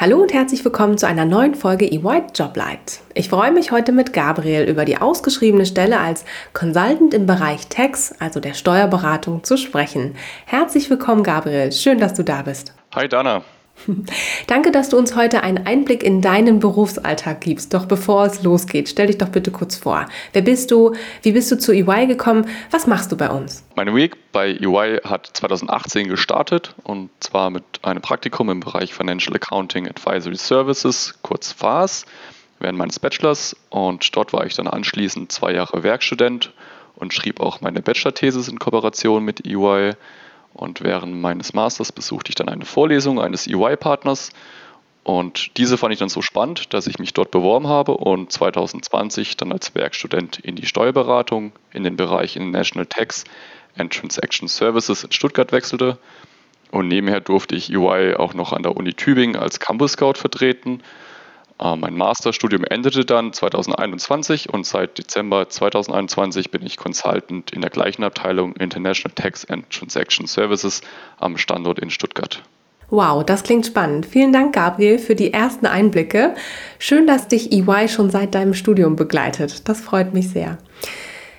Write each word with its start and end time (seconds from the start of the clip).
Hallo 0.00 0.22
und 0.22 0.32
herzlich 0.32 0.64
willkommen 0.64 0.96
zu 0.96 1.08
einer 1.08 1.24
neuen 1.24 1.56
Folge 1.56 1.84
EY 1.84 2.22
Joblight. 2.32 3.00
Ich 3.14 3.28
freue 3.28 3.50
mich 3.50 3.72
heute 3.72 3.90
mit 3.90 4.12
Gabriel 4.12 4.62
über 4.62 4.84
die 4.84 4.96
ausgeschriebene 4.96 5.66
Stelle 5.66 5.98
als 5.98 6.24
Consultant 6.52 7.14
im 7.14 7.26
Bereich 7.26 7.66
Tax, 7.66 8.14
also 8.20 8.38
der 8.38 8.54
Steuerberatung, 8.54 9.42
zu 9.42 9.56
sprechen. 9.56 10.14
Herzlich 10.46 10.88
willkommen, 10.88 11.24
Gabriel. 11.24 11.72
Schön, 11.72 11.98
dass 11.98 12.14
du 12.14 12.22
da 12.22 12.42
bist. 12.42 12.74
Hi, 12.94 13.08
Dana. 13.08 13.42
Danke, 14.46 14.70
dass 14.70 14.88
du 14.88 14.96
uns 14.96 15.16
heute 15.16 15.42
einen 15.42 15.66
Einblick 15.66 16.02
in 16.02 16.20
deinen 16.20 16.58
Berufsalltag 16.58 17.40
gibst. 17.40 17.74
Doch 17.74 17.86
bevor 17.86 18.26
es 18.26 18.42
losgeht, 18.42 18.88
stell 18.88 19.06
dich 19.06 19.18
doch 19.18 19.28
bitte 19.28 19.50
kurz 19.50 19.76
vor. 19.76 20.06
Wer 20.32 20.42
bist 20.42 20.70
du? 20.70 20.94
Wie 21.22 21.32
bist 21.32 21.50
du 21.50 21.58
zu 21.58 21.72
EY 21.72 22.06
gekommen? 22.06 22.46
Was 22.70 22.86
machst 22.86 23.12
du 23.12 23.16
bei 23.16 23.30
uns? 23.30 23.64
Meine 23.76 23.94
Week 23.94 24.16
bei 24.32 24.50
EY 24.50 25.00
hat 25.04 25.30
2018 25.32 26.08
gestartet 26.08 26.74
und 26.84 27.10
zwar 27.20 27.50
mit 27.50 27.64
einem 27.82 28.02
Praktikum 28.02 28.50
im 28.50 28.60
Bereich 28.60 28.94
Financial 28.94 29.34
Accounting 29.34 29.88
Advisory 29.88 30.36
Services, 30.36 31.14
kurz 31.22 31.52
FAS, 31.52 32.04
während 32.58 32.78
meines 32.78 32.98
Bachelors. 32.98 33.56
Und 33.70 34.16
dort 34.16 34.32
war 34.32 34.46
ich 34.46 34.54
dann 34.54 34.66
anschließend 34.66 35.32
zwei 35.32 35.52
Jahre 35.52 35.82
Werkstudent 35.82 36.52
und 36.96 37.14
schrieb 37.14 37.40
auch 37.40 37.60
meine 37.60 37.80
Bachelor-Thesis 37.80 38.48
in 38.48 38.58
Kooperation 38.58 39.24
mit 39.24 39.46
EY. 39.46 39.94
Und 40.58 40.82
während 40.82 41.14
meines 41.14 41.54
Masters 41.54 41.92
besuchte 41.92 42.30
ich 42.30 42.34
dann 42.34 42.48
eine 42.48 42.64
Vorlesung 42.64 43.20
eines 43.20 43.46
EY-Partners. 43.46 44.30
Und 45.04 45.56
diese 45.56 45.78
fand 45.78 45.92
ich 45.92 46.00
dann 46.00 46.08
so 46.08 46.20
spannend, 46.20 46.74
dass 46.74 46.88
ich 46.88 46.98
mich 46.98 47.14
dort 47.14 47.30
beworben 47.30 47.68
habe 47.68 47.92
und 47.92 48.32
2020 48.32 49.36
dann 49.36 49.52
als 49.52 49.76
Werkstudent 49.76 50.40
in 50.40 50.56
die 50.56 50.66
Steuerberatung 50.66 51.52
in 51.72 51.84
den 51.84 51.94
Bereich 51.94 52.34
International 52.34 52.86
Tax 52.86 53.22
and 53.76 53.92
Transaction 53.92 54.48
Services 54.48 55.04
in 55.04 55.12
Stuttgart 55.12 55.52
wechselte. 55.52 55.96
Und 56.72 56.88
nebenher 56.88 57.20
durfte 57.20 57.54
ich 57.54 57.72
EY 57.72 58.16
auch 58.16 58.34
noch 58.34 58.52
an 58.52 58.64
der 58.64 58.76
Uni 58.76 58.94
Tübingen 58.94 59.36
als 59.36 59.60
Campus 59.60 59.92
Scout 59.92 60.14
vertreten 60.14 60.82
mein 61.58 61.94
Masterstudium 61.96 62.64
endete 62.64 63.04
dann 63.04 63.32
2021 63.32 64.52
und 64.52 64.64
seit 64.64 64.96
Dezember 64.98 65.48
2021 65.48 66.50
bin 66.50 66.64
ich 66.64 66.76
Consultant 66.76 67.50
in 67.52 67.60
der 67.60 67.70
gleichen 67.70 68.04
Abteilung 68.04 68.54
International 68.56 69.14
Tax 69.14 69.44
and 69.44 69.68
Transaction 69.70 70.26
Services 70.26 70.82
am 71.18 71.36
Standort 71.36 71.78
in 71.80 71.90
Stuttgart. 71.90 72.42
Wow, 72.90 73.22
das 73.24 73.42
klingt 73.42 73.66
spannend. 73.66 74.06
Vielen 74.06 74.32
Dank, 74.32 74.54
Gabriel, 74.54 74.98
für 74.98 75.14
die 75.14 75.32
ersten 75.32 75.66
Einblicke. 75.66 76.34
Schön, 76.78 77.06
dass 77.06 77.28
dich 77.28 77.52
EY 77.52 77.88
schon 77.88 78.08
seit 78.08 78.34
deinem 78.34 78.54
Studium 78.54 78.96
begleitet. 78.96 79.68
Das 79.68 79.80
freut 79.80 80.14
mich 80.14 80.30
sehr. 80.30 80.56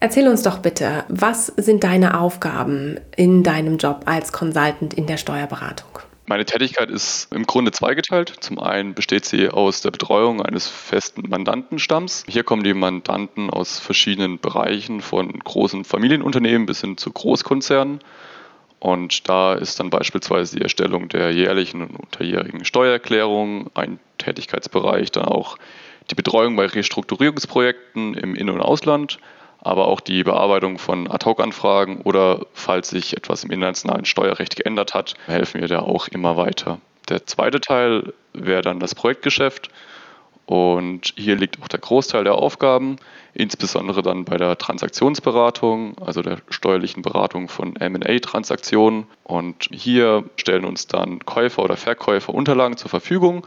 Erzähl 0.00 0.28
uns 0.28 0.42
doch 0.42 0.58
bitte, 0.58 1.04
was 1.08 1.46
sind 1.46 1.84
deine 1.84 2.18
Aufgaben 2.18 2.98
in 3.16 3.42
deinem 3.42 3.78
Job 3.78 4.02
als 4.04 4.32
Consultant 4.32 4.92
in 4.92 5.06
der 5.06 5.16
Steuerberatung? 5.16 6.00
Meine 6.30 6.44
Tätigkeit 6.44 6.90
ist 6.90 7.32
im 7.32 7.44
Grunde 7.44 7.72
zweigeteilt. 7.72 8.32
Zum 8.38 8.60
einen 8.60 8.94
besteht 8.94 9.24
sie 9.24 9.48
aus 9.48 9.80
der 9.80 9.90
Betreuung 9.90 10.40
eines 10.40 10.68
festen 10.68 11.28
Mandantenstamms. 11.28 12.22
Hier 12.28 12.44
kommen 12.44 12.62
die 12.62 12.72
Mandanten 12.72 13.50
aus 13.50 13.80
verschiedenen 13.80 14.38
Bereichen, 14.38 15.00
von 15.00 15.36
großen 15.40 15.82
Familienunternehmen 15.82 16.66
bis 16.66 16.82
hin 16.82 16.96
zu 16.96 17.10
Großkonzernen. 17.10 17.98
Und 18.78 19.28
da 19.28 19.54
ist 19.54 19.80
dann 19.80 19.90
beispielsweise 19.90 20.54
die 20.54 20.62
Erstellung 20.62 21.08
der 21.08 21.32
jährlichen 21.32 21.82
und 21.82 21.96
unterjährigen 21.96 22.64
Steuererklärung 22.64 23.68
ein 23.74 23.98
Tätigkeitsbereich, 24.18 25.10
dann 25.10 25.24
auch 25.24 25.58
die 26.12 26.14
Betreuung 26.14 26.54
bei 26.54 26.66
Restrukturierungsprojekten 26.66 28.14
im 28.14 28.36
In- 28.36 28.50
und 28.50 28.60
Ausland 28.60 29.18
aber 29.62 29.88
auch 29.88 30.00
die 30.00 30.22
Bearbeitung 30.22 30.78
von 30.78 31.10
Ad-Hoc-Anfragen 31.10 32.00
oder 32.02 32.46
falls 32.54 32.90
sich 32.90 33.16
etwas 33.16 33.44
im 33.44 33.50
internationalen 33.50 34.04
Steuerrecht 34.04 34.56
geändert 34.56 34.94
hat, 34.94 35.14
helfen 35.26 35.60
wir 35.60 35.68
da 35.68 35.80
auch 35.80 36.08
immer 36.08 36.36
weiter. 36.36 36.78
Der 37.08 37.26
zweite 37.26 37.60
Teil 37.60 38.12
wäre 38.32 38.62
dann 38.62 38.80
das 38.80 38.94
Projektgeschäft 38.94 39.70
und 40.50 41.14
hier 41.16 41.36
liegt 41.36 41.62
auch 41.62 41.68
der 41.68 41.78
Großteil 41.78 42.24
der 42.24 42.34
Aufgaben, 42.34 42.96
insbesondere 43.34 44.02
dann 44.02 44.24
bei 44.24 44.36
der 44.36 44.58
Transaktionsberatung, 44.58 45.96
also 46.04 46.22
der 46.22 46.38
steuerlichen 46.48 47.02
Beratung 47.02 47.48
von 47.48 47.74
MA-Transaktionen. 47.74 49.06
Und 49.22 49.68
hier 49.70 50.24
stellen 50.34 50.64
uns 50.64 50.88
dann 50.88 51.20
Käufer 51.20 51.62
oder 51.62 51.76
Verkäufer 51.76 52.34
Unterlagen 52.34 52.76
zur 52.76 52.90
Verfügung 52.90 53.46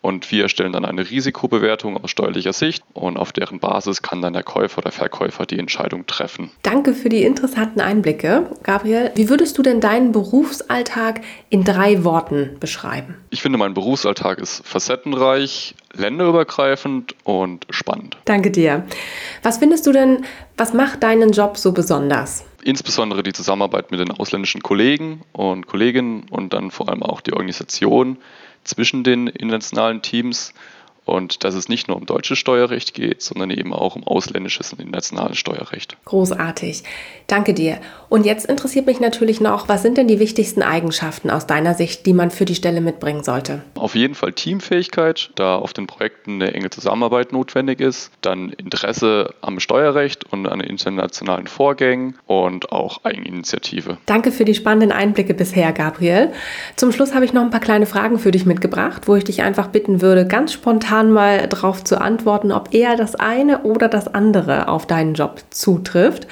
und 0.00 0.30
wir 0.30 0.44
erstellen 0.44 0.72
dann 0.72 0.84
eine 0.84 1.08
Risikobewertung 1.08 2.02
aus 2.02 2.10
steuerlicher 2.10 2.52
Sicht 2.52 2.82
und 2.94 3.16
auf 3.16 3.32
deren 3.32 3.60
Basis 3.60 4.02
kann 4.02 4.22
dann 4.22 4.32
der 4.32 4.42
Käufer 4.42 4.78
oder 4.78 4.92
Verkäufer 4.92 5.46
die 5.46 5.58
Entscheidung 5.58 6.06
treffen. 6.06 6.50
Danke 6.62 6.94
für 6.94 7.08
die 7.08 7.22
interessanten 7.22 7.80
Einblicke. 7.80 8.50
Gabriel, 8.62 9.10
wie 9.14 9.28
würdest 9.28 9.58
du 9.58 9.62
denn 9.62 9.80
deinen 9.80 10.12
Berufsalltag 10.12 11.20
in 11.48 11.64
drei 11.64 12.04
Worten 12.04 12.56
beschreiben? 12.60 13.16
Ich 13.30 13.42
finde, 13.42 13.58
mein 13.58 13.74
Berufsalltag 13.74 14.38
ist 14.38 14.66
facettenreich, 14.66 15.74
länderübergreifend 15.94 17.14
und 17.24 17.66
spannend. 17.70 18.16
Danke 18.24 18.50
dir. 18.50 18.84
Was 19.42 19.58
findest 19.58 19.86
du 19.86 19.92
denn, 19.92 20.24
was 20.56 20.72
macht 20.72 21.02
deinen 21.02 21.32
Job 21.32 21.56
so 21.56 21.72
besonders? 21.72 22.44
Insbesondere 22.62 23.22
die 23.22 23.32
Zusammenarbeit 23.32 23.90
mit 23.90 24.00
den 24.00 24.10
ausländischen 24.10 24.62
Kollegen 24.62 25.22
und 25.32 25.66
Kolleginnen 25.66 26.26
und 26.30 26.52
dann 26.52 26.70
vor 26.70 26.88
allem 26.88 27.02
auch 27.02 27.20
die 27.20 27.32
Organisation 27.32 28.18
zwischen 28.64 29.04
den 29.04 29.26
internationalen 29.26 30.02
Teams 30.02 30.52
und 31.10 31.42
dass 31.42 31.54
es 31.54 31.68
nicht 31.68 31.88
nur 31.88 31.96
um 31.96 32.06
deutsches 32.06 32.38
Steuerrecht 32.38 32.94
geht, 32.94 33.20
sondern 33.20 33.50
eben 33.50 33.74
auch 33.74 33.96
um 33.96 34.06
ausländisches 34.06 34.72
und 34.72 34.80
internationales 34.80 35.38
Steuerrecht. 35.38 35.96
Großartig. 36.04 36.84
Danke 37.26 37.52
dir. 37.52 37.78
Und 38.08 38.26
jetzt 38.26 38.46
interessiert 38.46 38.86
mich 38.86 39.00
natürlich 39.00 39.40
noch, 39.40 39.68
was 39.68 39.82
sind 39.82 39.98
denn 39.98 40.06
die 40.08 40.20
wichtigsten 40.20 40.62
Eigenschaften 40.62 41.30
aus 41.30 41.46
deiner 41.46 41.74
Sicht, 41.74 42.06
die 42.06 42.12
man 42.12 42.30
für 42.30 42.44
die 42.44 42.54
Stelle 42.54 42.80
mitbringen 42.80 43.24
sollte? 43.24 43.62
Auf 43.74 43.94
jeden 43.94 44.14
Fall 44.14 44.32
Teamfähigkeit, 44.32 45.30
da 45.34 45.56
auf 45.56 45.72
den 45.72 45.86
Projekten 45.86 46.42
eine 46.42 46.54
enge 46.54 46.70
Zusammenarbeit 46.70 47.32
notwendig 47.32 47.80
ist. 47.80 48.12
Dann 48.20 48.50
Interesse 48.50 49.34
am 49.40 49.58
Steuerrecht 49.58 50.32
und 50.32 50.46
an 50.46 50.60
internationalen 50.60 51.48
Vorgängen 51.48 52.16
und 52.26 52.70
auch 52.70 53.04
Eigeninitiative. 53.04 53.98
Danke 54.06 54.30
für 54.30 54.44
die 54.44 54.54
spannenden 54.54 54.92
Einblicke 54.92 55.34
bisher, 55.34 55.72
Gabriel. 55.72 56.32
Zum 56.76 56.92
Schluss 56.92 57.14
habe 57.14 57.24
ich 57.24 57.32
noch 57.32 57.42
ein 57.42 57.50
paar 57.50 57.60
kleine 57.60 57.86
Fragen 57.86 58.18
für 58.18 58.30
dich 58.30 58.46
mitgebracht, 58.46 59.02
wo 59.06 59.16
ich 59.16 59.24
dich 59.24 59.42
einfach 59.42 59.68
bitten 59.68 60.02
würde, 60.02 60.26
ganz 60.26 60.52
spontan 60.52 60.99
spontan 61.00 61.12
mal 61.12 61.48
darauf 61.48 61.82
zu 61.84 62.00
antworten, 62.00 62.52
ob 62.52 62.74
eher 62.74 62.96
das 62.96 63.14
eine 63.14 63.62
oder 63.62 63.88
das 63.88 64.08
andere 64.08 64.68
auf 64.68 64.86
deinen 64.86 65.14
Job 65.14 65.40
zutrifft. 65.50 66.26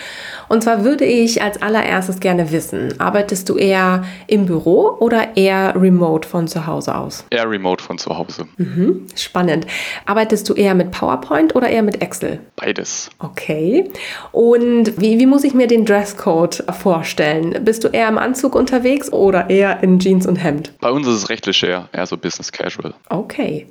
Und 0.48 0.62
zwar 0.62 0.84
würde 0.84 1.04
ich 1.04 1.42
als 1.42 1.60
allererstes 1.62 2.20
gerne 2.20 2.52
wissen, 2.52 3.00
arbeitest 3.00 3.48
du 3.48 3.56
eher 3.56 4.04
im 4.26 4.46
Büro 4.46 4.96
oder 5.00 5.36
eher 5.36 5.74
remote 5.76 6.28
von 6.28 6.48
zu 6.48 6.66
Hause 6.66 6.94
aus? 6.94 7.24
Eher 7.30 7.48
remote 7.48 7.82
von 7.82 7.98
zu 7.98 8.16
Hause. 8.16 8.47
Mhm, 8.56 9.06
spannend. 9.16 9.66
Arbeitest 10.06 10.48
du 10.48 10.54
eher 10.54 10.74
mit 10.74 10.91
PowerPoint 10.91 11.54
oder 11.54 11.68
eher 11.68 11.82
mit 11.82 12.03
Excel? 12.03 12.41
Beides. 12.56 13.10
Okay. 13.18 13.91
Und 14.32 15.00
wie, 15.00 15.18
wie 15.18 15.26
muss 15.26 15.44
ich 15.44 15.54
mir 15.54 15.66
den 15.66 15.84
Dresscode 15.84 16.64
vorstellen? 16.78 17.64
Bist 17.64 17.84
du 17.84 17.88
eher 17.88 18.09
im 18.09 18.18
Anzug 18.18 18.54
unterwegs 18.54 19.12
oder 19.12 19.50
eher 19.50 19.82
in 19.82 19.98
Jeans 19.98 20.26
und 20.26 20.36
Hemd? 20.36 20.72
Bei 20.80 20.91
uns 20.91 21.06
ist 21.06 21.14
es 21.14 21.28
recht 21.30 21.47
leger, 21.47 21.88
eher 21.92 22.06
so 22.06 22.16
Business 22.16 22.53
Casual. 22.53 22.94
Okay. 23.09 23.66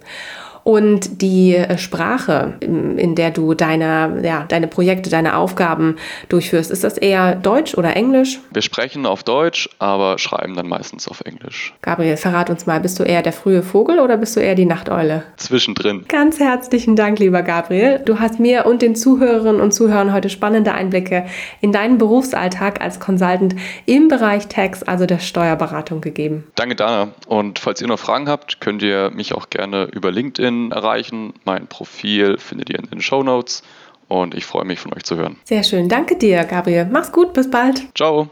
Und 0.67 1.21
die 1.21 1.55
äh, 1.55 1.77
Sprache, 1.77 2.55
in 2.59 3.15
der 3.15 3.31
du 3.31 3.53
deine, 3.53 4.19
ja, 4.21 4.43
deine 4.49 4.67
Projekte, 4.67 5.09
deine 5.09 5.37
Aufgaben 5.37 5.95
durchführst, 6.27 6.71
ist 6.71 6.83
das 6.83 6.97
eher 6.97 7.35
Deutsch 7.35 7.75
oder 7.75 7.95
Englisch? 7.95 8.41
Wir 8.51 8.61
sprechen 8.61 9.05
auf 9.05 9.23
Deutsch, 9.23 9.69
aber 9.79 10.19
schreiben 10.19 10.55
dann 10.55 10.67
meistens 10.67 11.07
auf 11.07 11.21
Englisch. 11.21 11.73
Gabriel, 11.81 12.17
verrat 12.17 12.49
uns 12.49 12.65
mal, 12.65 12.81
bist 12.81 12.99
du 12.99 13.03
eher 13.03 13.21
der 13.21 13.31
frühe 13.31 13.63
Vogel 13.63 13.99
oder 13.99 14.17
bist 14.17 14.35
du 14.35 14.41
eher 14.41 14.55
die 14.55 14.65
Nachteule? 14.65 15.23
Zwischendrin. 15.37 16.03
Ganz 16.09 16.37
herzlichen 16.37 16.97
Dank, 16.97 17.19
lieber 17.19 17.43
Gabriel. 17.43 18.01
Du 18.03 18.19
hast 18.19 18.37
mir 18.37 18.65
und 18.65 18.81
den 18.81 18.97
Zuhörerinnen 18.97 19.61
und 19.61 19.71
Zuhörern 19.71 20.11
heute 20.11 20.27
spannende 20.27 20.73
Einblicke 20.73 21.27
in 21.61 21.71
deinen 21.71 21.97
Berufsalltag 21.97 22.81
als 22.81 22.99
Consultant 22.99 23.55
im 23.85 24.09
Bereich 24.09 24.49
Tax, 24.49 24.83
also 24.83 25.05
der 25.05 25.19
Steuerberatung, 25.19 26.01
gegeben. 26.01 26.43
Danke, 26.55 26.75
Dana. 26.75 27.13
Und 27.27 27.57
falls 27.57 27.79
ihr 27.79 27.87
noch 27.87 27.99
Fragen 27.99 28.27
habt, 28.27 28.59
könnt 28.59 28.83
ihr 28.83 29.11
mich 29.11 29.33
auch 29.33 29.49
gerne 29.49 29.85
über 29.93 30.11
LinkedIn 30.11 30.56
erreichen. 30.71 31.33
Mein 31.45 31.67
Profil 31.67 32.37
findet 32.37 32.69
ihr 32.69 32.79
in 32.79 32.89
den 32.89 33.01
Show 33.01 33.23
Notes 33.23 33.63
und 34.07 34.35
ich 34.35 34.45
freue 34.45 34.65
mich 34.65 34.79
von 34.79 34.93
euch 34.93 35.03
zu 35.03 35.15
hören. 35.15 35.37
Sehr 35.43 35.63
schön. 35.63 35.89
Danke 35.89 36.17
dir, 36.17 36.43
Gabriel. 36.43 36.87
Mach's 36.91 37.11
gut. 37.11 37.33
Bis 37.33 37.49
bald. 37.49 37.87
Ciao. 37.95 38.29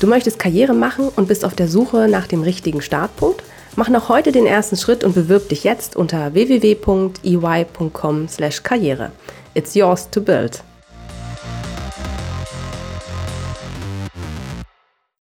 Du 0.00 0.06
möchtest 0.06 0.38
Karriere 0.38 0.74
machen 0.74 1.08
und 1.16 1.28
bist 1.28 1.44
auf 1.44 1.54
der 1.54 1.68
Suche 1.68 2.08
nach 2.08 2.26
dem 2.26 2.42
richtigen 2.42 2.82
Startpunkt? 2.82 3.42
Mach 3.76 3.88
noch 3.88 4.08
heute 4.08 4.32
den 4.32 4.46
ersten 4.46 4.76
Schritt 4.76 5.02
und 5.02 5.14
bewirb 5.14 5.48
dich 5.48 5.64
jetzt 5.64 5.96
unter 5.96 6.34
www.ey.com/karriere. 6.34 9.12
It's 9.54 9.74
yours 9.74 10.10
to 10.10 10.20
build. 10.20 10.62